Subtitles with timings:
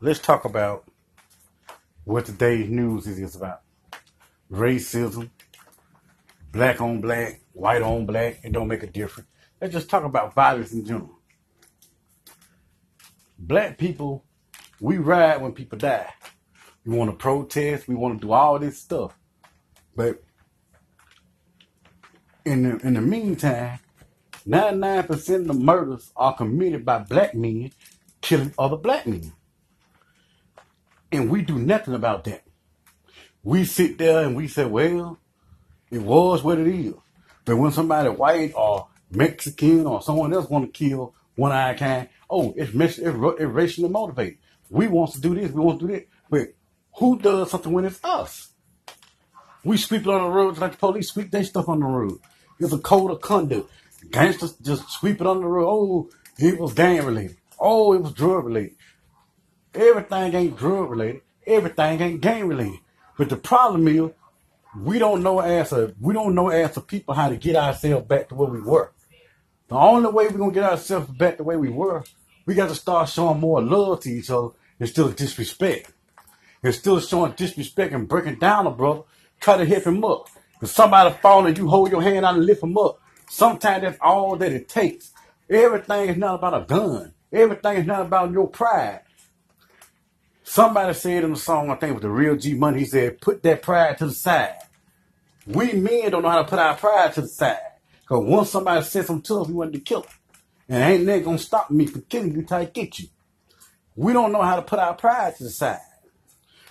[0.00, 0.84] let's talk about
[2.04, 3.62] what today's news is about.
[4.50, 5.30] Racism,
[6.52, 9.28] black on black, white on black, it don't make a difference.
[9.60, 11.18] Let's just talk about violence in general.
[13.38, 14.24] Black people,
[14.80, 16.12] we ride when people die.
[16.84, 19.16] We want to protest, we want to do all this stuff.
[19.96, 20.22] But
[22.44, 23.80] in the, in the meantime,
[24.46, 27.72] 99% of the murders are committed by black men
[28.20, 29.32] killing other black men.
[31.12, 32.42] And we do nothing about that.
[33.42, 35.18] We sit there and we say, well,
[35.90, 36.94] it was what it is.
[37.44, 42.08] But when somebody white or Mexican or someone else want to kill one eye kind,
[42.28, 44.38] oh, it's, it's, racially motivated.
[44.68, 46.08] We want to do this, we want to do that.
[46.28, 46.48] But
[46.94, 48.48] who does something when it's us?
[49.64, 52.18] We sweep it on the road like the police sweep their stuff on the road.
[52.58, 53.70] It's a code of conduct.
[54.10, 55.68] Gangsters just sweep it on the road.
[55.68, 57.36] Oh, it was gang related.
[57.58, 58.75] Oh, it was drug related.
[59.76, 61.22] Everything ain't drug related.
[61.46, 62.80] Everything ain't gang related.
[63.18, 64.10] But the problem is,
[64.78, 68.06] we don't know as a we don't know as a people how to get ourselves
[68.06, 68.92] back to where we were.
[69.68, 72.04] The only way we're gonna get ourselves back the way we were,
[72.46, 75.92] we got to start showing more love to each other instead of disrespect.
[76.62, 79.02] Instead of showing disrespect and breaking down a brother,
[79.40, 80.28] try to hit him up.
[80.62, 83.98] If somebody fall and you hold your hand out and lift him up, sometimes that's
[84.00, 85.12] all that it takes.
[85.50, 87.12] Everything is not about a gun.
[87.32, 89.00] Everything is not about your pride.
[90.48, 93.42] Somebody said in the song, I think with the real G Money, he said, put
[93.42, 94.54] that pride to the side.
[95.44, 97.58] We men don't know how to put our pride to the side.
[98.00, 100.12] Because once somebody said something to us, we wanted to kill them.
[100.68, 103.08] And ain't that going to stop me from killing you till I get you.
[103.96, 105.80] We don't know how to put our pride to the side.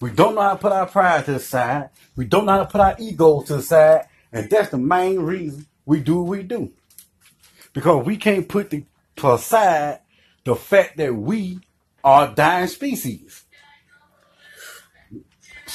[0.00, 1.90] We don't know how to put our pride to the side.
[2.16, 4.06] We don't know how to put our ego to the side.
[4.32, 6.72] And that's the main reason we do what we do.
[7.74, 8.84] Because we can't put the,
[9.16, 10.00] to aside
[10.44, 11.60] the fact that we
[12.02, 13.44] are dying species.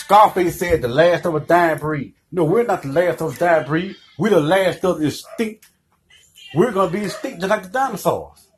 [0.03, 2.13] Scarface said the last of a dying breed.
[2.29, 3.95] No, we're not the last of a dying breed.
[4.17, 5.69] We're the last of the extinct.
[6.53, 8.49] We're going to be extinct just like the dinosaurs.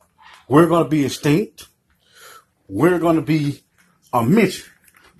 [0.49, 1.67] We're going to be extinct.
[2.67, 3.63] We're going to be
[4.11, 4.65] a mention.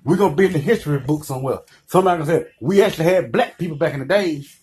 [0.02, 1.60] We're going to be in the history book somewhere.
[1.86, 4.58] Somebody said, we actually had black people back in the days.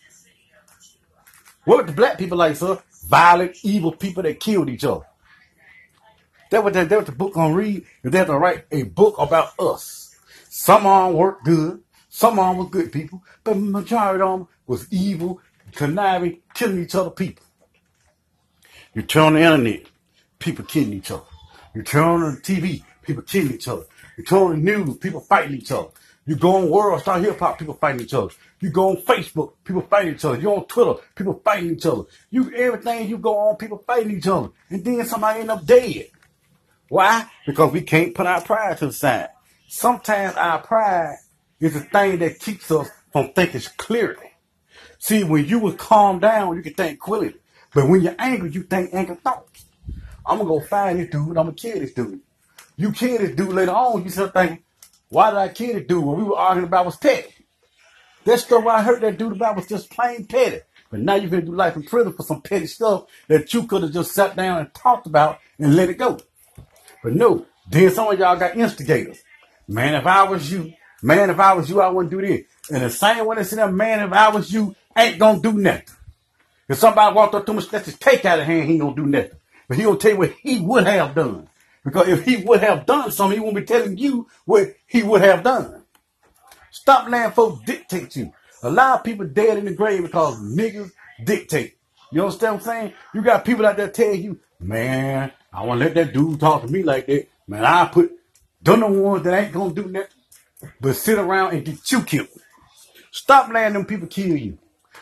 [1.64, 2.78] What the black people like, sir?
[3.08, 5.06] Violent, evil people that killed each other.
[6.52, 7.86] That was, that, that was the book on read.
[8.04, 10.03] They have to write a book about us.
[10.56, 11.82] Some of them worked good.
[12.10, 13.24] Some of them were good people.
[13.44, 15.42] But majority of them was evil,
[15.74, 17.44] conniving, killing each other people.
[18.94, 19.88] You turn on the internet,
[20.38, 21.24] people killing each other.
[21.74, 23.86] You turn on the TV, people killing each other.
[24.16, 25.88] You turn on the news, people fighting each other.
[26.28, 28.30] You go on World Star Hip Hop, people fighting each other.
[28.60, 30.40] You go on Facebook, people fighting each other.
[30.40, 32.04] You on Twitter, people fighting each other.
[32.30, 34.50] You everything you go on, people fighting each other.
[34.70, 36.12] And then somebody end up dead.
[36.90, 37.26] Why?
[37.44, 39.30] Because we can't put our pride to the side
[39.68, 41.18] sometimes our pride
[41.60, 44.32] is the thing that keeps us from thinking clearly.
[45.00, 47.36] See, when you will calm down, you can think clearly.
[47.74, 49.66] But when you're angry, you think angry thoughts.
[50.26, 51.30] I'm gonna go find this dude.
[51.30, 52.22] I'm gonna kill this dude.
[52.78, 54.04] You kill this dude later on.
[54.04, 54.64] You start thinking,
[55.10, 56.04] why did I kill this dude?
[56.04, 57.34] What we were arguing about was petty.
[58.26, 60.62] That stuff I heard that dude about was just plain petty.
[60.90, 63.84] But now you're gonna do life in prison for some petty stuff that you could
[63.84, 66.20] have just sat down and talked about and let it go.
[67.04, 69.22] But no, then some of y'all got instigators.
[69.68, 72.46] Man, if I was you, man, if I was you, I wouldn't do this.
[72.72, 75.54] And the same one that's in there, man, if I was you, ain't gonna do
[75.54, 75.96] nothing.
[76.68, 78.82] If somebody walked up to him and snatched his cake out of hand, he ain't
[78.82, 79.38] gonna do nothing.
[79.68, 81.50] But he gonna tell you what he would have done.
[81.84, 85.22] Because if he would have done something, he won't be telling you what he would
[85.22, 85.84] have done.
[86.72, 88.34] Stop letting folks dictate you.
[88.64, 90.92] A lot of people dead in the grave because niggas
[91.24, 91.78] dictate.
[92.12, 92.94] You understand what I'm saying?
[93.14, 96.62] You got people out there tell you, man, I want to let that dude talk
[96.62, 97.28] to me like that.
[97.48, 98.12] Man, I put
[98.64, 100.10] don't know ones that ain't gonna do nothing
[100.80, 102.30] but sit around and get you killed.
[103.12, 104.58] Stop letting them people kill you.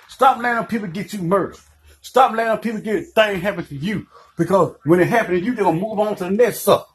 [0.10, 1.58] Stop letting them people get you murdered.
[2.02, 4.08] Stop letting them people get things happen to you.
[4.38, 6.88] Because when it happens to you, they're gonna move on to the next stuff.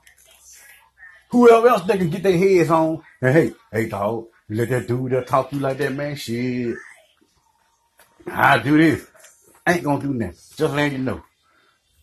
[1.31, 3.03] Whoever else they can get their heads on.
[3.23, 6.17] And hey, hey dog, you let that dude that talk to you like that, man.
[6.17, 6.77] Shit.
[8.27, 9.07] I do this.
[9.67, 10.37] Ain't gonna do nothing.
[10.57, 11.23] Just letting you know.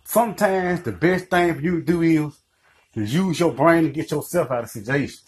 [0.05, 2.33] Sometimes the best thing for you to do is
[2.93, 5.19] to use your brain to get yourself out of situation.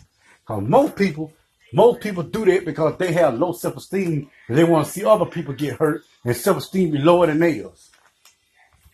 [0.42, 1.34] Because most people,
[1.74, 5.26] most people do that because they have low self-esteem and they want to see other
[5.26, 7.90] people get hurt and self-esteem be lower than theirs.